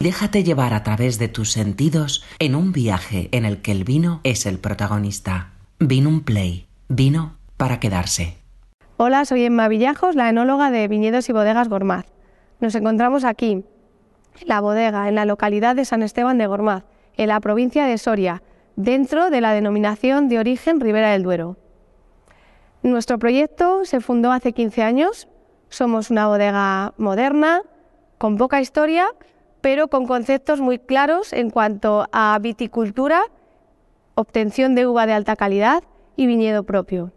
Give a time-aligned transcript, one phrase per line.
[0.00, 4.20] Déjate llevar a través de tus sentidos en un viaje en el que el vino
[4.22, 5.54] es el protagonista.
[5.80, 6.68] Vino un Play.
[6.88, 8.38] Vino para quedarse.
[8.96, 12.06] Hola, soy Emma Villajos, la enóloga de Viñedos y Bodegas Gormaz.
[12.60, 13.64] Nos encontramos aquí, en
[14.46, 16.84] la bodega, en la localidad de San Esteban de Gormaz,
[17.16, 18.44] en la provincia de Soria,
[18.76, 21.56] dentro de la denominación de origen Ribera del Duero.
[22.84, 25.26] Nuestro proyecto se fundó hace 15 años.
[25.70, 27.62] Somos una bodega moderna,
[28.16, 29.08] con poca historia,
[29.60, 33.22] pero con conceptos muy claros en cuanto a viticultura,
[34.14, 35.82] obtención de uva de alta calidad
[36.16, 37.12] y viñedo propio.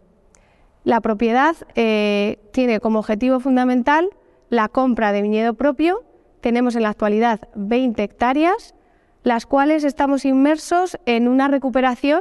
[0.84, 4.10] La propiedad eh, tiene como objetivo fundamental
[4.48, 6.04] la compra de viñedo propio.
[6.40, 8.74] Tenemos en la actualidad 20 hectáreas,
[9.22, 12.20] las cuales estamos inmersos en una recuperación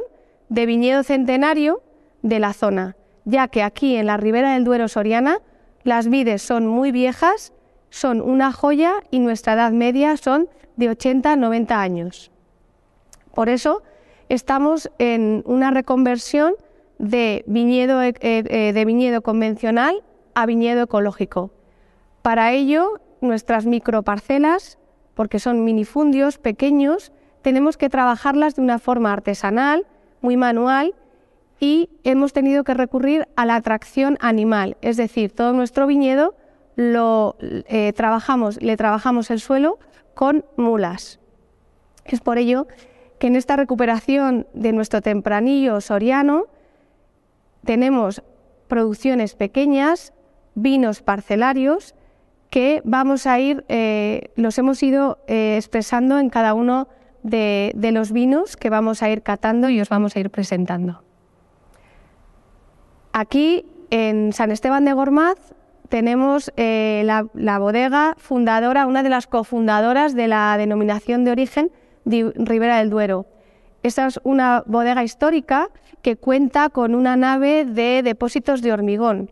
[0.50, 1.82] de viñedo centenario
[2.22, 2.96] de la zona,
[3.26, 5.40] ya que aquí en la ribera del Duero Soriana
[5.84, 7.54] las vides son muy viejas,
[7.92, 12.32] son una joya y nuestra edad media son de 80 90 años.
[13.36, 13.84] Por eso
[14.30, 16.54] estamos en una reconversión
[16.98, 21.52] de viñedo, eh, eh, de viñedo convencional a viñedo ecológico.
[22.22, 24.78] Para ello, nuestras microparcelas,
[25.14, 27.12] porque son minifundios pequeños,
[27.42, 29.86] tenemos que trabajarlas de una forma artesanal,
[30.22, 30.94] muy manual,
[31.60, 36.36] y hemos tenido que recurrir a la atracción animal, es decir, todo nuestro viñedo
[36.76, 39.80] lo eh, trabajamos, le trabajamos el suelo
[40.14, 41.20] con mulas.
[42.06, 42.68] Es por ello
[43.20, 46.46] que en esta recuperación de nuestro tempranillo soriano
[47.64, 48.24] tenemos
[48.68, 50.14] producciones pequeñas,
[50.56, 51.94] vinos parcelarios,
[52.50, 56.88] que vamos a ir, eh, los hemos ido eh, expresando en cada uno
[57.24, 61.04] de, los vinos que vamos a ir catando y os vamos a ir presentando.
[63.14, 65.38] Aquí en San Esteban de Gormaz
[65.92, 71.70] tenemos eh, la, bodega fundadora, una de las cofundadoras de la denominación de origen
[72.06, 73.26] de Ribera del Duero.
[73.84, 75.70] Esta es una bodega histórica
[76.02, 79.32] que cuenta con una nave de depósitos de hormigón.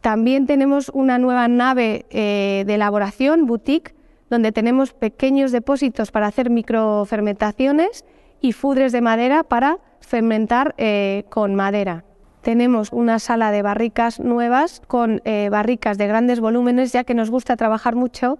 [0.00, 3.94] También tenemos una nueva nave eh, de elaboración, boutique,
[4.30, 8.06] donde tenemos pequeños depósitos para hacer microfermentaciones
[8.40, 12.04] y fudres de madera para fermentar eh, con madera.
[12.42, 17.30] Tenemos una sala de barricas nuevas con eh, barricas de grandes volúmenes, ya que nos
[17.30, 18.38] gusta trabajar mucho.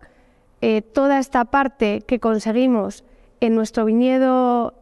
[0.93, 3.03] toda esta parte que conseguimos
[3.41, 4.75] en nuestro viñedo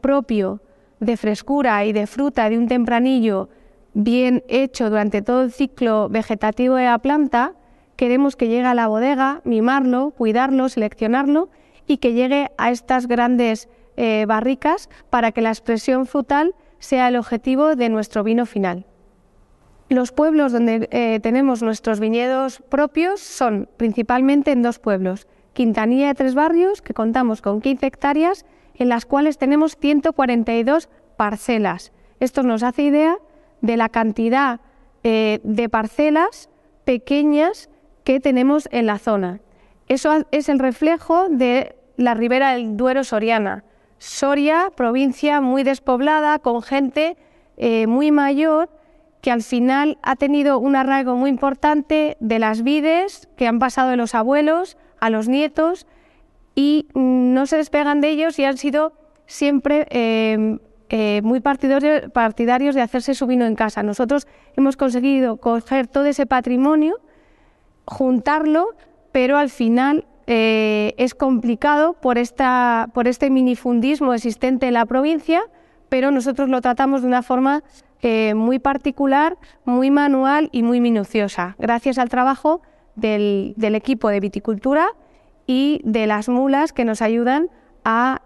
[0.00, 0.62] propio
[1.00, 3.50] de frescura y de fruta de un tempranillo
[3.94, 7.54] bien hecho durante todo el ciclo vegetativo de la planta,
[7.96, 11.48] queremos que llegue a la bodega, mimarlo, cuidarlo, seleccionarlo
[11.86, 17.16] y que llegue a estas grandes eh, barricas para que la expresión frutal sea el
[17.16, 18.86] objetivo de nuestro vino final.
[19.88, 26.14] Los pueblos donde eh, tenemos nuestros viñedos propios son principalmente en dos pueblos, Quintanilla de
[26.14, 28.44] Tres Barrios, que contamos con 15 hectáreas,
[28.74, 31.92] en las cuales tenemos 142 parcelas.
[32.20, 33.16] Esto nos hace idea
[33.60, 34.60] de la cantidad
[35.02, 36.50] eh, de parcelas
[36.84, 37.70] pequeñas
[38.04, 39.40] que tenemos en la zona.
[39.88, 43.64] Eso es el reflejo de la ribera del Duero soriana.
[43.98, 47.16] Soria, provincia muy despoblada, con gente
[47.56, 48.70] eh, muy mayor,
[49.20, 53.90] que al final ha tenido un arraigo muy importante de las vides que han pasado
[53.90, 55.86] de los abuelos a los nietos
[56.54, 58.92] y no se despegan de ellos y han sido
[59.26, 60.58] siempre eh,
[60.90, 63.82] eh, muy partidarios, de hacerse su vino en casa.
[63.82, 64.26] Nosotros
[64.56, 66.98] hemos conseguido coger todo ese patrimonio,
[67.84, 68.74] juntarlo,
[69.12, 75.40] pero al final eh, es complicado por, este minifundismo existente en la provincia,
[75.88, 77.62] pero nosotros lo tratamos de una forma
[78.02, 82.60] eh, muy particular, muy manual y muy minuciosa, gracias al trabajo
[82.94, 84.88] del, equipo de viticultura
[85.46, 87.48] y de las mulas que nos ayudan
[87.82, 88.20] a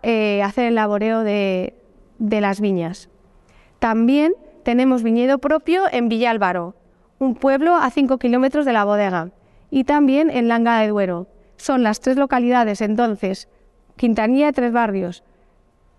[0.45, 1.77] hacer el laboreo de,
[2.19, 3.11] de las viñas.
[3.79, 4.35] También
[4.65, 6.75] tenemos viñedo propio en Villalbaro,
[7.21, 9.31] un pueblo a 5 kilómetros de la bodega,
[9.71, 11.29] y también en Langa de Duero.
[11.57, 13.49] Son las tres localidades entonces,
[13.97, 15.23] Quintanilla Tres Barrios,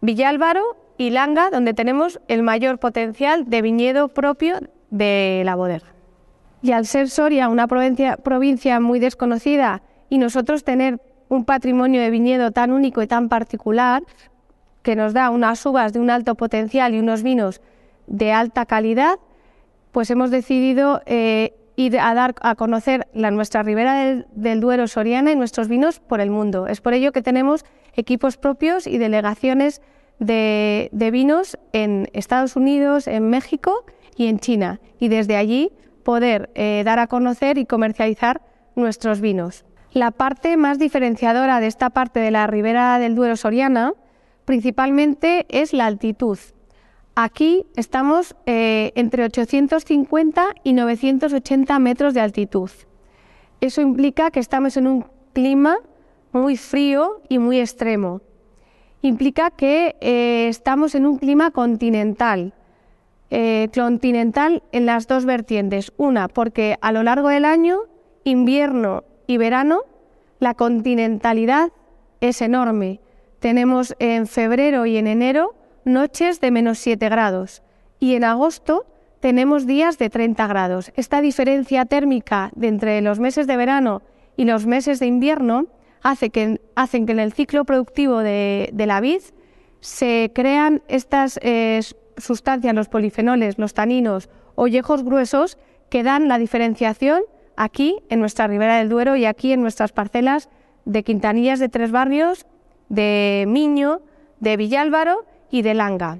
[0.02, 4.60] Villalbaro y Langa, donde tenemos el mayor potencial de viñedo propio
[4.90, 5.88] de la bodega.
[6.62, 12.10] Y al ser Soria una provincia, provincia muy desconocida y nosotros tener un patrimonio de
[12.10, 14.04] viñedo tan único y tan particular,
[14.84, 17.62] que nos da unas uvas de un alto potencial y unos vinos
[18.06, 19.18] de alta calidad,
[19.92, 25.32] pues hemos decidido eh, ir a dar a conocer la, nuestra ribera del, Duero Soriana
[25.32, 26.68] y nuestros vinos por el mundo.
[26.68, 27.66] Es por ello que tenemos
[27.96, 29.82] equipos propios y delegaciones
[30.20, 33.86] de, vinos en Estados Unidos, en México
[34.16, 35.72] y en China, y desde allí
[36.04, 38.42] poder eh, dar a conocer y comercializar
[38.76, 39.66] nuestros vinos.
[39.92, 43.94] La parte más diferenciadora de esta parte de la ribera del Duero Soriana
[44.46, 46.38] principalmente es la altitud.
[47.16, 52.72] Aquí estamos eh, entre 850 y 980 metros de altitud.
[53.62, 55.78] Eso implica que estamos en un clima
[56.32, 58.22] muy frío y muy extremo.
[59.04, 62.54] Implica que eh, estamos en un clima continental.
[63.30, 65.94] Eh, continental en las dos vertientes.
[65.98, 67.80] Una, porque a lo largo del año,
[68.24, 69.82] invierno y verano,
[70.40, 71.72] la continentalidad
[72.22, 73.02] es enorme.
[73.40, 75.54] Tenemos en febrero y en enero
[75.86, 77.64] noches de menos 7 grados
[78.00, 78.86] y en agosto
[79.20, 80.92] tenemos días de 30 grados.
[80.96, 84.02] Esta diferencia térmica de entre los meses de verano
[84.36, 85.68] y los meses de invierno
[86.02, 89.22] hace que, hacen que en el ciclo productivo de, la vid
[89.80, 91.80] se crean estas eh,
[92.18, 95.58] sustancias, los polifenoles, los taninos, ollejos gruesos,
[95.90, 97.22] que dan la diferenciación
[97.56, 100.50] aquí en nuestra ribera del Duero y aquí en nuestras parcelas
[100.86, 102.46] de Quintanillas de Tres Barrios,
[102.90, 104.02] de Miño,
[104.40, 106.18] de Villálvaro y de Langa.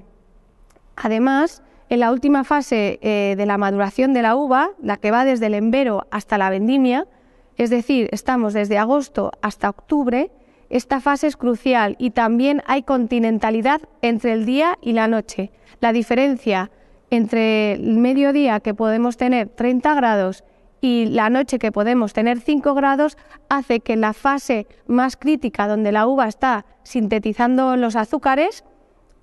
[0.94, 5.24] Además, en la última fase eh, de la maduración de la uva, la que va
[5.24, 7.08] desde el embero hasta la vendimia,
[7.56, 10.30] es decir, estamos desde agosto hasta octubre,
[10.70, 15.50] esta fase es crucial y también hay continentalidad entre el día y la noche.
[15.80, 16.70] La diferencia
[17.10, 20.44] entre el mediodía que podemos tener 30 grados
[20.80, 25.90] y la noche que podemos tener 5 grados hace que la fase más crítica donde
[25.90, 28.64] la uva está sintetizando los azúcares,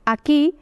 [0.05, 0.55] aquí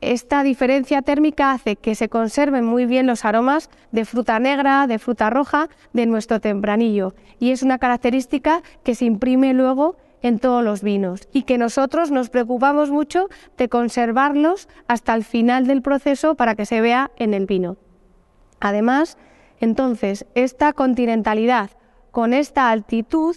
[0.00, 4.98] esta diferencia térmica hace que se conserven muy bien los aromas de fruta negra, de
[4.98, 7.14] fruta roja, de nuestro tempranillo.
[7.40, 12.10] Y es una característica que se imprime luego en todos los vinos y que nosotros
[12.10, 17.34] nos preocupamos mucho de conservarlos hasta el final del proceso para que se vea en
[17.34, 17.76] el vino.
[18.60, 19.18] Además,
[19.60, 21.70] entonces, esta continentalidad
[22.10, 23.36] con esta altitud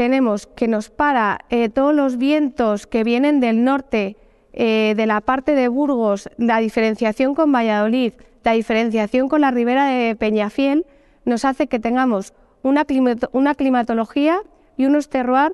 [0.00, 4.16] tenemos que nos para eh, todos los vientos que vienen del norte
[4.54, 9.84] eh, de la parte de Burgos, la diferenciación con Valladolid, la diferenciación con la ribera
[9.84, 10.86] de Peñafiel,
[11.26, 12.32] nos hace que tengamos
[12.62, 14.40] una, climatología
[14.78, 15.52] y unos terroir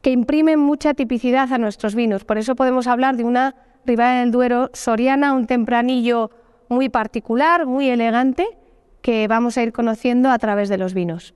[0.00, 2.24] que imprimen mucha tipicidad a nuestros vinos.
[2.24, 3.54] Por eso podemos hablar de una
[3.84, 6.30] ribera del Duero soriana, un tempranillo
[6.70, 8.46] muy particular, muy elegante,
[9.02, 11.34] que vamos a ir conociendo a través de los vinos.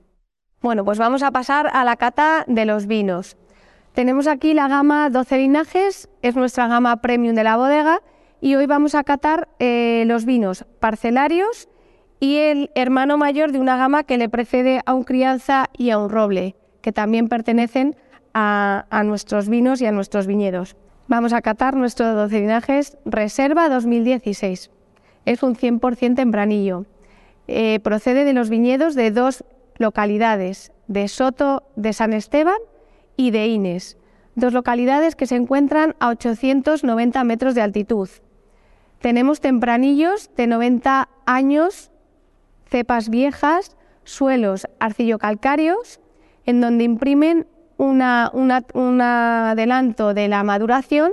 [0.63, 3.35] Bueno, pues vamos a pasar a la cata de los vinos.
[3.91, 7.99] Tenemos aquí la gama 12 linajes, es nuestra gama premium de la bodega
[8.39, 11.67] y hoy vamos a catar eh, los vinos parcelarios
[12.21, 15.97] y el hermano mayor de una gama que le precede a un crianza y a
[15.97, 17.97] un roble, que también pertenecen
[18.33, 20.77] a, nuestros vinos y a nuestros viñedos.
[21.09, 24.71] Vamos a catar nuestro 12 linajes Reserva 2016.
[25.25, 26.85] Es un 100% tempranillo.
[27.49, 29.43] Eh, procede de los viñedos de dos
[29.83, 32.57] localidades, de Soto de San Esteban
[33.15, 33.97] y de Ines,
[34.33, 38.09] dos localidades que se encuentran a 890 metros de altitud.
[38.99, 41.91] Tenemos tempranillos de 90 años,
[42.65, 45.99] cepas viejas, suelos arcillocalcáreos,
[46.45, 47.45] en donde imprimen
[47.77, 48.01] un
[49.01, 51.11] adelanto de la maduración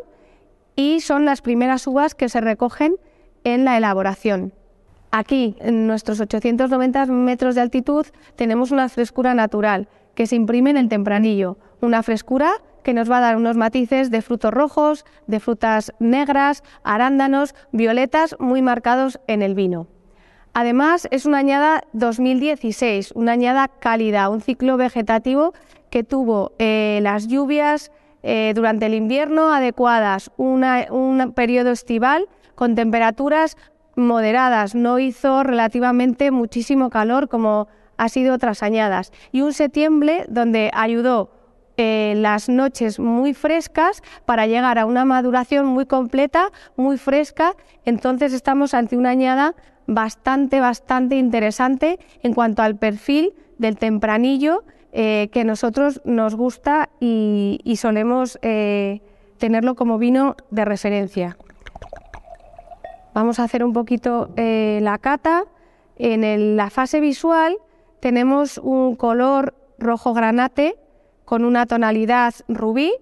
[0.76, 2.94] y son las primeras uvas que se recogen
[3.44, 4.52] en la elaboración.
[5.10, 10.76] Aquí, en nuestros 890 metros de altitud, tenemos una frescura natural que se imprime en
[10.76, 12.52] el tempranillo, una frescura
[12.84, 18.36] que nos va a dar unos matices de frutos rojos, de frutas negras, arándanos, violetas
[18.38, 19.88] muy marcados en el vino.
[20.52, 25.54] Además, es una añada 2016, una añada cálida, un ciclo vegetativo
[25.90, 27.92] que tuvo eh, las lluvias
[28.22, 33.56] eh, durante el invierno adecuadas, un periodo estival con temperaturas
[33.96, 40.70] moderadas, no hizo relativamente muchísimo calor como ha sido otras añadas, y un septiembre donde
[40.72, 41.30] ayudó
[41.76, 47.54] eh, las noches muy frescas para llegar a una maduración muy completa, muy fresca.
[47.84, 49.54] Entonces estamos ante una añada
[49.86, 57.60] bastante, bastante interesante en cuanto al perfil del tempranillo eh, que nosotros nos gusta y,
[57.78, 59.00] solemos eh,
[59.38, 61.36] tenerlo como vino de referencia.
[63.14, 65.44] Vamos a hacer un poquito la cata.
[65.96, 67.56] En la fase visual
[68.00, 70.76] tenemos un color rojo granate
[71.24, 72.92] con una tonalidad rubí,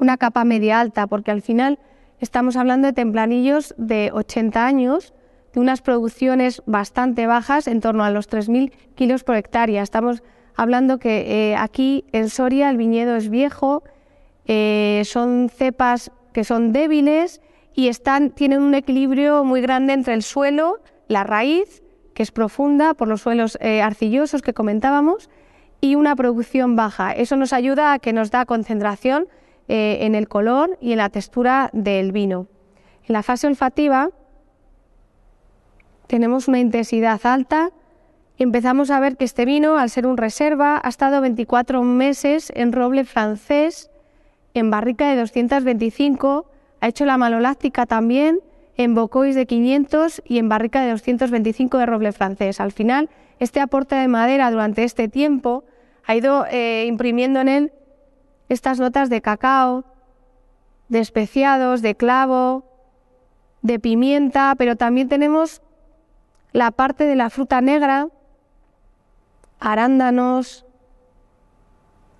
[0.00, 1.78] una capa media alta, porque al final
[2.20, 5.14] estamos hablando de templanillos de 80 años,
[5.52, 9.82] de unas producciones bastante bajas, en torno a los 3.000 kilos por hectárea.
[9.82, 10.22] Estamos
[10.56, 13.82] hablando que eh, aquí en Soria el viñedo es viejo,
[14.46, 17.40] eh, son cepas que son débiles
[17.78, 17.88] y
[18.34, 23.20] tienen un equilibrio muy grande entre el suelo, la raíz, que es profunda por los
[23.20, 25.30] suelos eh, arcillosos que comentábamos,
[25.80, 27.12] y una producción baja.
[27.12, 29.28] Eso nos ayuda a que nos da concentración
[29.68, 32.48] eh, en el color y en la textura del vino.
[33.06, 34.10] En la fase olfativa
[36.08, 37.70] tenemos una intensidad alta
[38.38, 42.72] empezamos a ver que este vino, al ser un reserva, ha estado 24 meses en
[42.72, 43.88] roble francés,
[44.52, 46.46] en barrica de 225,
[46.80, 48.40] ha hecho la maloláctica también
[48.76, 52.60] en bocois de 500 y en barrica de 225 de roble francés.
[52.60, 55.64] Al final, este aporte de madera durante este tiempo
[56.06, 57.72] ha ido eh, imprimiendo en él
[58.48, 59.84] estas notas de cacao,
[60.88, 62.64] de especiados, de clavo,
[63.62, 65.60] de pimienta, pero también tenemos
[66.52, 68.08] la parte de la fruta negra,
[69.60, 70.64] arándanos,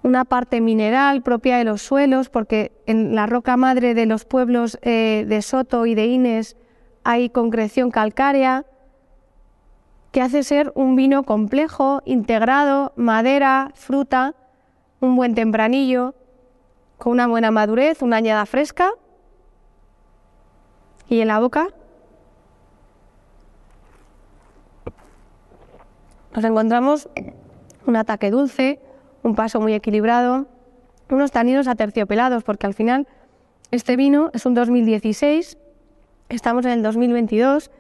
[0.02, 4.78] una parte mineral propia de los suelos, porque en la roca madre de los pueblos
[4.82, 6.56] eh, de Soto y de Ines
[7.04, 8.64] hay concreción calcárea,
[10.12, 14.34] que hace ser un vino complejo, integrado, madera, fruta,
[15.00, 16.14] un buen tempranillo,
[16.96, 18.90] con una buena madurez, una añada fresca.
[21.08, 21.68] Y en la boca
[26.34, 27.08] nos encontramos
[27.86, 28.80] un ataque dulce,
[29.28, 30.47] un paso muy equilibrado,
[31.11, 33.06] unos taninos aterciopelados, porque al final
[33.70, 35.58] este vino es un 2016,
[36.28, 37.70] estamos en el 2022,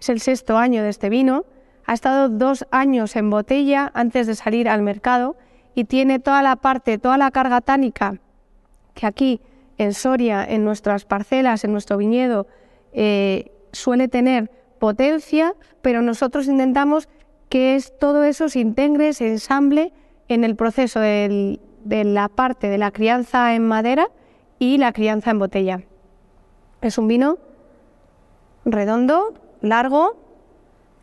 [0.00, 1.44] es el sexto año de este vino,
[1.86, 5.36] ha estado dos años en botella antes de salir al mercado
[5.74, 8.18] y tiene toda la parte, toda la carga tánica
[8.94, 9.40] que aquí
[9.78, 12.46] en Soria, en nuestras parcelas, en nuestro viñedo,
[12.92, 17.08] eh, suele tener potencia, pero nosotros intentamos
[17.48, 19.92] que es, todo eso se integre, se ensamble
[20.28, 24.08] en el proceso de la parte de la crianza en madera
[24.58, 25.82] y la crianza en botella.
[26.80, 27.38] Es un vino
[28.64, 30.16] redondo, largo,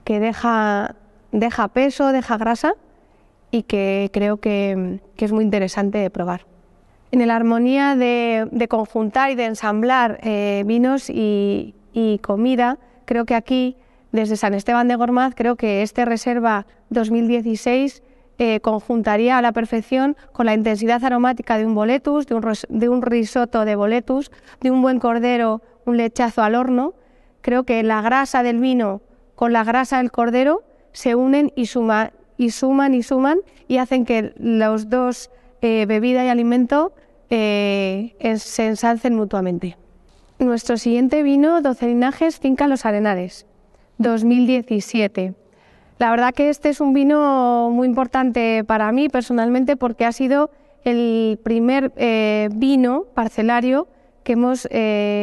[0.03, 0.95] que deja,
[1.31, 2.75] deja peso, deja grasa
[3.51, 6.45] y que creo que, es muy interesante de probar.
[7.11, 11.73] En la armonía de, conjuntar y de ensamblar eh, vinos y,
[12.21, 13.77] comida, creo que aquí,
[14.11, 18.03] desde San Esteban de Gormaz, creo que este Reserva 2016
[18.37, 23.05] eh, conjuntaría a la perfección con la intensidad aromática de un boletus, de un, de
[23.05, 26.93] risotto de boletus, de un buen cordero, un lechazo al horno.
[27.41, 29.01] Creo que la grasa del vino
[29.35, 34.05] con la grasa del cordero se unen y, suma, y suman y suman y hacen
[34.05, 35.29] que los dos,
[35.61, 36.93] eh, bebida y alimento,
[37.29, 39.77] eh, se ensalcen mutuamente.
[40.39, 43.45] Nuestro siguiente vino, 12 linajes, Finca Los Arenales,
[43.97, 45.33] 2017.
[45.97, 50.51] La verdad que este es un vino muy importante para mí personalmente porque ha sido
[50.83, 53.87] el primer eh, vino parcelario
[54.23, 54.67] que hemos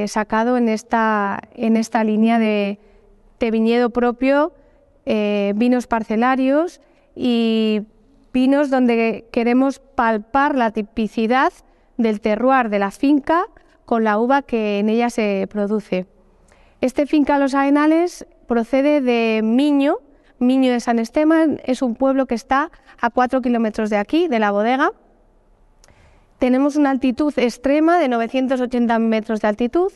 [0.06, 2.78] sacado en esta, en esta línea de,
[3.40, 4.52] viñedo propio,
[5.04, 6.80] eh, vinos parcelarios
[7.16, 7.82] y
[8.32, 11.52] vinos donde queremos palpar la tipicidad
[11.96, 13.44] del terroir de la finca
[13.84, 16.06] con la uva que en ella se produce.
[16.80, 19.98] Este finca Los Arenales procede de Miño,
[20.42, 22.70] Miño de San Esteban, es un pueblo que está
[23.00, 24.92] a cuatro kilómetros de aquí, de la bodega.
[26.38, 29.92] Tenemos una altitud extrema de 980 metros de altitud.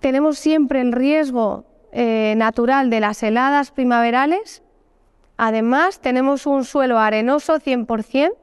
[0.00, 4.62] Tenemos siempre el riesgo eh, natural de las heladas primaverales.
[5.38, 8.34] Además, tenemos un suelo arenoso 100%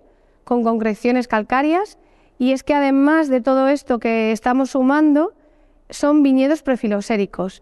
[0.43, 1.97] con concreciones calcáreas
[2.39, 5.33] y es que además de todo esto que estamos sumando,
[5.89, 7.61] son viñedos prefiloséricos.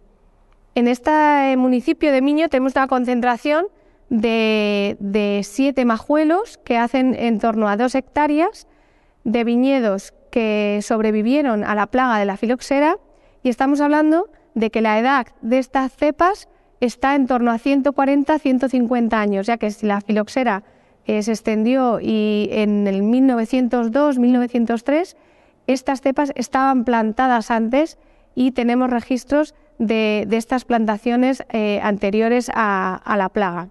[0.74, 3.66] En este municipio de Miño tenemos una concentración
[4.10, 8.68] de, de siete majuelos que hacen en torno a dos hectáreas
[9.24, 12.98] de viñedos que sobrevivieron a la plaga de la filoxera
[13.44, 16.50] y estamos hablando de que la edad de estas cepas
[16.80, 20.64] está en torno a 140-150 años, ya que si la filoxera
[21.06, 25.16] eh, se extendió y en el 1902-1903
[25.68, 28.00] estas cepas estaban plantadas antes
[28.36, 33.70] y tenemos registros de, estas plantaciones eh, anteriores a, la plaga.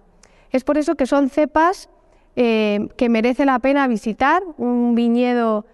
[0.51, 1.89] Es por eso que son cepas
[2.35, 5.65] eh, que merece la pena visitar, un viñedo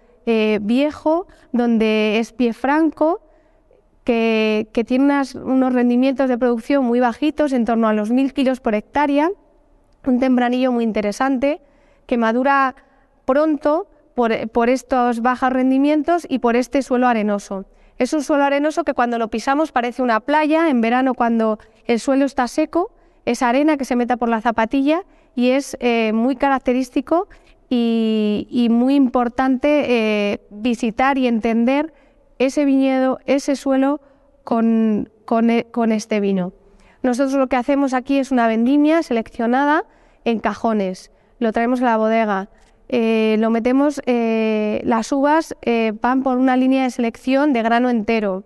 [0.60, 3.22] viejo donde es pie franco,
[4.04, 8.74] que, tiene unos rendimientos de producción muy bajitos, en torno a los 1.000 kilos por
[8.74, 9.30] hectárea,
[10.06, 11.60] un tempranillo muy interesante,
[12.06, 12.74] que madura
[13.26, 17.66] pronto por, estos bajos rendimientos y por este suelo arenoso.
[17.98, 21.98] Es un suelo arenoso que cuando lo pisamos parece una playa, en verano cuando el
[21.98, 22.92] suelo está seco,
[23.24, 25.02] es arena que se meta por la zapatilla
[25.34, 27.28] y es eh, muy característico
[27.68, 31.92] y, muy importante eh, visitar y entender
[32.38, 34.00] ese viñedo, ese suelo
[34.44, 35.10] con,
[35.50, 36.52] e, con, este vino.
[37.02, 39.84] Nosotros lo que hacemos aquí es una vendimia seleccionada
[40.24, 41.10] en cajones.
[41.38, 42.48] Lo traemos a la bodega.
[42.88, 47.90] Eh, lo metemos, eh, las uvas eh, van por una línea de selección de grano
[47.90, 48.44] entero,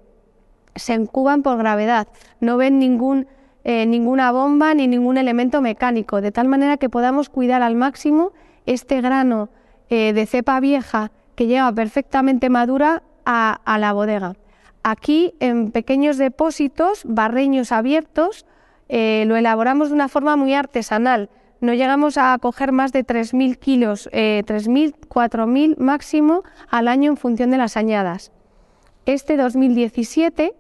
[0.75, 2.09] se incuban por gravedad,
[2.41, 3.29] no ven ningún,
[3.65, 8.33] ninguna bomba ni ningún elemento mecánico, de tal manera que podamos cuidar al máximo
[8.67, 9.51] este grano
[9.89, 14.35] de cepa vieja que lleva perfectamente madura a la bodega.
[14.83, 18.47] Aquí, en pequeños depósitos, barreños abiertos,
[18.89, 21.29] lo elaboramos de una forma muy artesanal
[21.63, 27.17] no llegamos a coger más de 3.000 kilos, 3.000, eh, 4.000 máximo al año en
[27.17, 28.33] función de las añadas.
[29.07, 30.55] Este 2017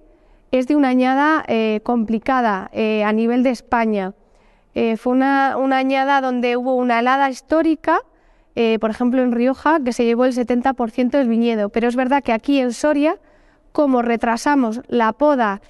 [0.52, 4.14] es de una añada eh, complicada eh, a nivel de España.
[4.96, 7.98] fue una, una, añada donde hubo una helada histórica,
[8.80, 11.68] por ejemplo en Rioja, que se llevó el 70% del viñedo.
[11.68, 13.16] Pero es verdad que aquí en Soria,
[13.72, 15.60] como retrasamos la poda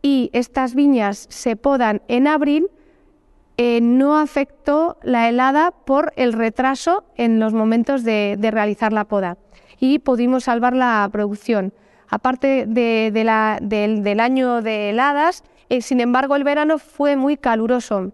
[0.00, 2.68] y estas viñas se podan en abril,
[3.60, 9.36] eh, no afectó la helada por el retraso en los momentos de, realizar la poda
[9.80, 11.74] y pudimos salvar la producción.
[12.08, 13.28] Aparte del,
[14.20, 18.12] año de heladas, eh, sin embargo el verano fue muy caluroso.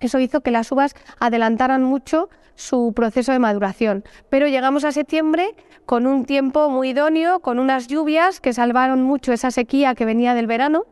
[0.00, 4.02] Eso hizo que las uvas adelantaran mucho su proceso de maduración.
[4.28, 5.54] Pero llegamos a septiembre
[5.86, 10.34] con un tiempo muy idóneo, con unas lluvias que salvaron mucho esa sequía que venía
[10.34, 10.84] del verano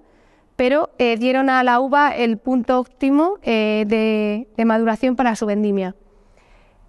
[0.63, 5.97] pero eh, dieron a la uva el punto óptimo eh, de, maduración para su vendimia.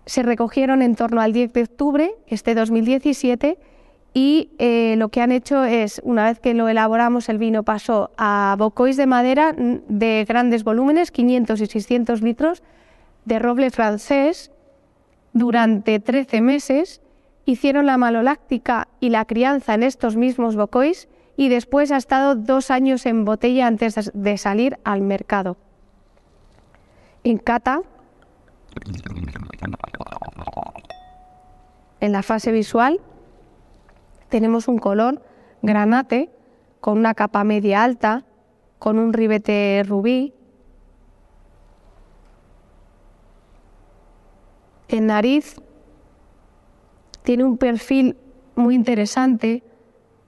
[0.06, 3.58] Se recogieron en torno al 10 de octubre, este 2017,
[4.13, 8.12] y eh, lo que han hecho es, una vez que lo elaboramos, el vino pasó
[8.15, 12.62] a bocois de madera de grandes volúmenes, 500 y 600 litros,
[13.25, 14.51] de roble francés,
[15.34, 17.01] durante 13 meses,
[17.46, 22.71] hicieron la maloláctica y la crianza en estos mismos bocois y después ha estado dos
[22.71, 25.57] años en botella antes de salir al mercado.
[27.23, 27.81] En cata,
[31.99, 32.99] en la fase visual,
[34.29, 35.21] tenemos un color
[35.61, 36.29] granate
[36.81, 38.25] con una capa media alta,
[38.77, 40.33] con un ribete rubí.
[44.89, 45.55] En nariz
[47.24, 48.17] tiene un perfil
[48.55, 49.63] muy interesante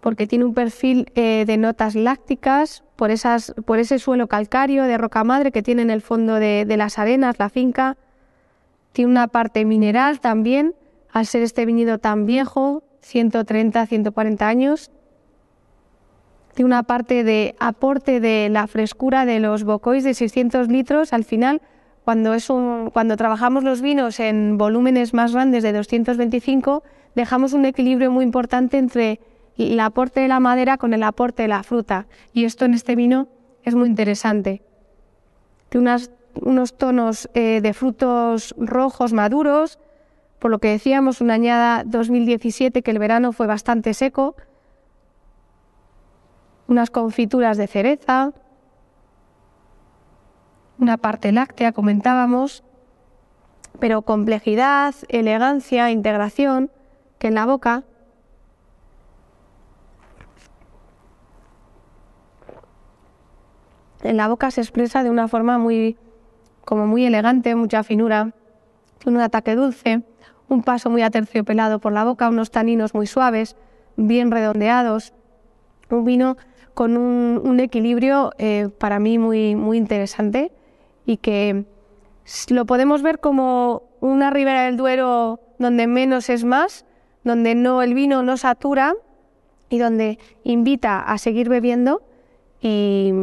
[0.05, 4.99] porque tiene un perfil eh, de notas lácticas por, esas, por ese suelo calcáreo de
[4.99, 7.97] roca madre que tiene en el fondo de, las arenas, la finca.
[8.91, 10.75] Tiene una parte mineral también,
[11.11, 14.91] al ser este viñedo tan viejo, 130, 140 años.
[16.53, 21.13] Tiene una parte de aporte de la frescura de los bocois de 600 litros.
[21.13, 21.63] Al final,
[22.03, 22.47] cuando, es
[22.93, 26.83] cuando trabajamos los vinos en volúmenes más grandes de 225,
[27.15, 29.19] dejamos un equilibrio muy importante entre
[29.57, 32.07] el aporte de la madera con el aporte de la fruta.
[32.33, 33.27] Y esto en este vino
[33.63, 34.61] es muy interesante.
[35.69, 35.95] Tiene
[36.41, 39.79] unos tonos eh, de frutos rojos maduros,
[40.39, 44.35] por lo que decíamos, una añada 2017 que el verano fue bastante seco,
[46.67, 48.33] unas confituras de cereza,
[50.77, 52.63] una parte láctea, comentábamos,
[53.79, 56.69] pero complejidad, elegancia, integración,
[57.17, 57.83] que en la boca
[64.05, 65.97] en la boca se expresa de una forma muy,
[66.63, 68.33] como muy elegante, mucha finura,
[69.05, 70.01] un ataque dulce,
[70.47, 73.55] un paso muy aterciopelado por la boca, unos taninos muy suaves,
[73.97, 75.13] bien redondeados,
[75.89, 76.37] un vino
[76.73, 80.51] con un, equilibrio eh, para mí muy, muy interesante
[81.05, 81.65] y que
[82.49, 86.85] lo podemos ver como una ribera del Duero donde menos es más,
[87.23, 88.93] donde no el vino no satura
[89.69, 92.03] y donde invita a seguir bebiendo
[92.61, 93.13] y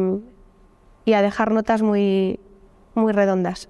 [1.05, 2.39] y a dejar notas muy,
[2.95, 3.69] muy redondas.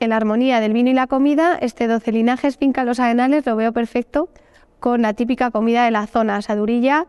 [0.00, 3.54] En la armonía del vino y la comida, este 12 linajes finca los arenales lo
[3.56, 4.30] veo perfecto
[4.78, 7.06] con la típica comida de la zona, asadurilla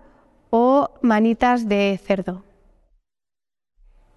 [0.50, 2.44] o manitas de cerdo.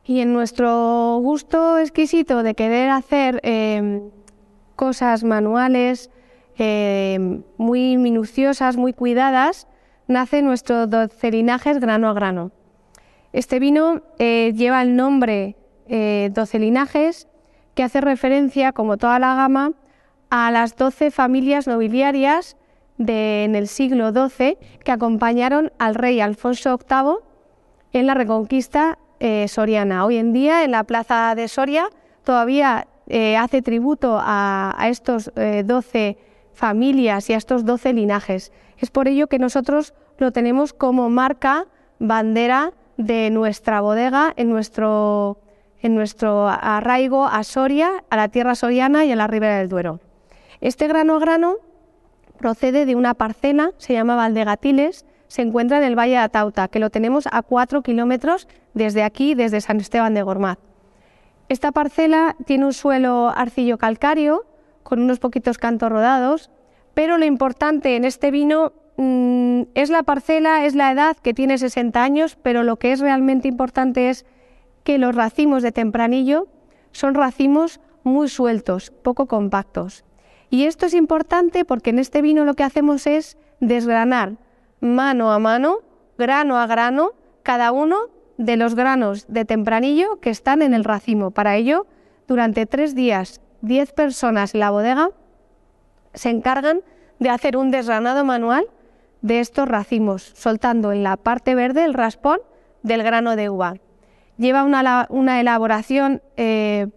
[0.05, 4.11] Y en nuestro gusto exquisito de querer hacer em,
[4.77, 6.11] cosas manuales,
[6.59, 9.67] em, muy minuciosas, muy cuidadas,
[10.09, 12.51] nace nuestro 12 linajes grano a grano.
[13.35, 15.57] Este vino eh, lleva el nombre
[15.89, 17.27] eh, 12 linajes,
[17.75, 19.73] que hace referencia, como toda la gama,
[20.31, 22.57] a las 12 familias nobiliarias
[22.97, 27.17] de, en el siglo XII que acompañaron al rey Alfonso VIII
[27.93, 30.05] en la reconquista eh, soriana.
[30.05, 31.89] Hoy en día, en la plaza de Soria,
[32.23, 36.19] todavía eh, hace tributo a, estos 12
[36.53, 38.53] familias y a estos 12 linajes.
[38.79, 41.67] Es por ello que nosotros lo tenemos como marca,
[41.99, 45.39] bandera de nuestra bodega en nuestro,
[45.81, 50.01] en nuestro arraigo a Soria, a la tierra soriana y a la ribera del Duero.
[50.61, 51.57] Este grano grano
[52.39, 56.79] procede de una parcela, se llama Valdegatiles, se encuentra en el Valle de Atauta, que
[56.79, 60.59] lo tenemos a 4 kilómetros desde aquí, desde San Esteban de Gormaz.
[61.49, 64.45] Esta parcela tiene un suelo arcillo calcáreo,
[64.83, 66.51] con unos poquitos cantos rodados,
[66.95, 71.59] pero lo importante en este vino mm, es la parcela, es la edad, que tiene
[71.59, 74.27] 60 años, pero lo que es realmente importante es
[74.83, 76.49] que los racimos de tempranillo
[76.93, 80.05] son racimos muy sueltos, poco compactos.
[80.51, 84.37] Y esto es importante porque en este vino lo que hacemos es desgranar
[84.81, 85.79] mano a mano,
[86.19, 87.97] grano a grano, cada uno
[88.37, 91.31] de los granos de tempranillo que están en el racimo.
[91.31, 91.87] Para ello,
[92.29, 95.11] durante tres días, diez personas en la bodega
[96.13, 96.83] se encargan
[97.19, 98.67] de hacer un desgranado manual
[99.25, 102.41] de estos racimos, soltando en la parte verde el raspón
[102.83, 103.77] del grano de uva.
[104.37, 106.89] Lleva una, elaboración eh,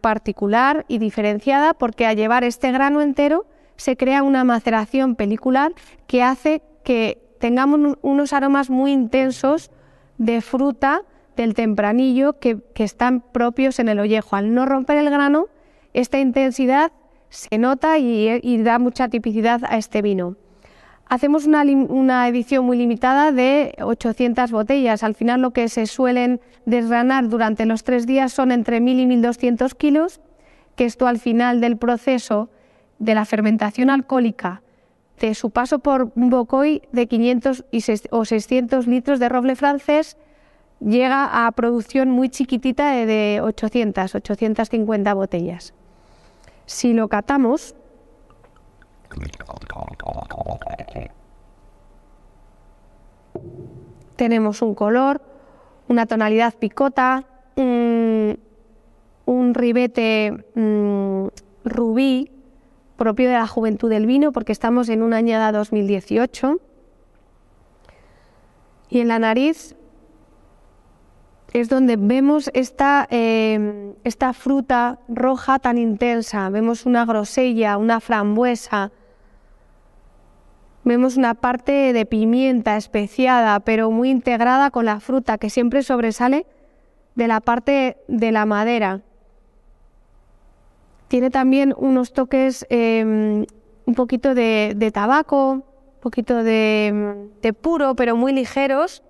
[0.00, 3.46] particular y diferenciada porque al llevar este grano entero
[3.76, 5.74] se crea una maceración pelicular
[6.08, 9.70] que hace que tengamos unos aromas muy intensos
[10.18, 11.02] de fruta
[11.36, 14.34] del tempranillo que, están propios en el ollejo.
[14.34, 15.46] Al no romper el grano,
[15.94, 16.90] esta intensidad
[17.28, 20.36] se nota y, da mucha tipicidad a este vino.
[21.08, 25.04] Hacemos una, edición muy limitada de 800 botellas.
[25.04, 29.06] Al final lo que se suelen desgranar durante los tres días son entre 1.000 y
[29.22, 30.20] 1.200 kilos,
[30.74, 32.50] que esto al final del proceso
[32.98, 34.62] de la fermentación alcohólica
[35.20, 37.64] de su paso por bocoy de 500
[38.10, 40.16] o 600 litros de roble francés
[40.80, 45.72] llega a producción muy chiquitita de 800, 850 botellas.
[46.66, 47.74] Si lo catamos,
[54.16, 55.20] tenemos un color,
[55.88, 57.24] una tonalidad picota,
[57.56, 58.38] un,
[59.54, 61.26] ribete mm,
[61.64, 62.30] rubí,
[62.96, 66.58] propio de la juventud del vino, porque estamos en una añada 2018.
[68.88, 69.75] Y en la nariz
[71.52, 76.50] es donde vemos esta, em, esta fruta roja tan intensa.
[76.50, 78.90] Vemos una grosella, una frambuesa.
[80.84, 86.46] Vemos una parte de pimienta especiada, pero muy integrada con la fruta, que siempre sobresale
[87.14, 89.00] de la parte de la madera.
[91.08, 93.46] Tiene también unos toques em,
[93.86, 95.64] un poquito de, tabaco, un
[96.00, 99.02] poquito de puro, pero muy ligeros.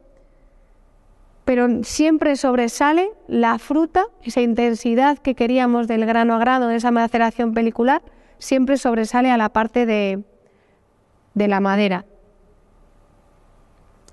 [1.46, 6.90] Pero siempre sobresale la fruta, esa intensidad que queríamos del grano a grano, de esa
[6.90, 8.02] maceración pelicular,
[8.38, 10.24] siempre sobresale a la parte de,
[11.35, 12.04] de la madera.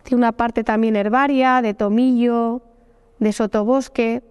[0.03, 2.61] Tiene una parte también herbaria, de tomillo,
[3.17, 4.21] de sotobosque,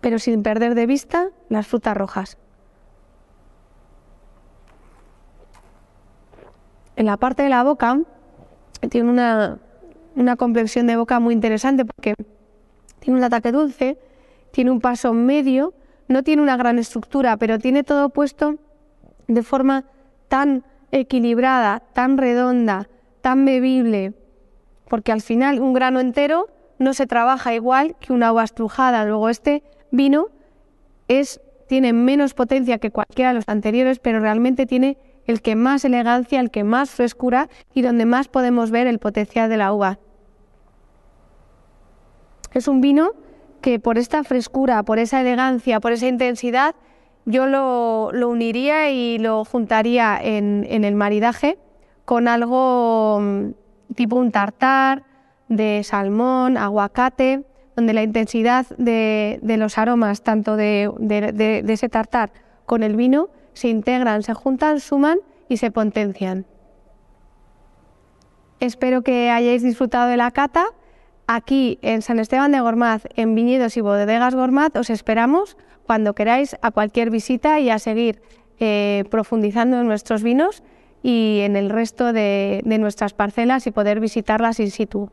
[0.00, 2.36] pero sin perder de vista las frutas rojas.
[6.96, 8.00] En la parte de la boca
[8.90, 9.60] tiene una,
[10.16, 12.14] una complexión de boca muy interesante porque
[13.00, 13.98] tiene un ataque dulce,
[14.52, 15.74] tiene un paso medio,
[16.08, 18.56] no tiene una gran estructura, pero tiene todo puesto
[19.28, 19.84] de forma
[20.28, 22.88] tan equilibrada, tan redonda,
[23.20, 24.12] tan bebible,
[24.88, 26.48] porque al final un grano entero
[26.78, 29.04] no se trabaja igual que una uva estrujada.
[29.04, 30.28] Luego este vino
[31.08, 35.84] es, tiene menos potencia que cualquiera de los anteriores, pero realmente tiene el que más
[35.84, 39.98] elegancia, el que más frescura y donde más podemos ver el potencial de la uva.
[42.52, 43.12] Es un vino
[43.60, 46.74] que por esta frescura, por esa elegancia, por esa intensidad,
[47.24, 51.58] yo lo, uniría y lo juntaría en, el maridaje
[52.04, 55.04] con algo mm, tipo un tartar
[55.48, 57.44] de salmón, aguacate,
[57.76, 62.32] donde la intensidad de, los aromas, tanto de, ese tartar
[62.66, 66.46] con el vino, se integran, se juntan, suman y se potencian.
[68.60, 70.66] Espero que hayáis disfrutado de la cata.
[71.26, 76.56] Aquí en San Esteban de Gormaz, en Viñedos y Bodegas Gormaz, os esperamos cuando queráis
[76.62, 78.22] a cualquier visita y a seguir
[78.60, 80.62] eh, profundizando en nuestros vinos
[81.02, 85.10] y en el resto de, nuestras parcelas y poder visitarlas in situ.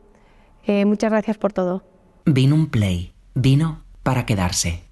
[0.66, 1.82] Eh, muchas gracias por todo.
[2.26, 3.12] Vino un play.
[3.34, 4.89] Vino para quedarse.